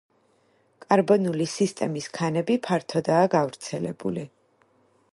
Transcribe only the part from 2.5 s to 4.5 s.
ფართოდაა გავრცელებული.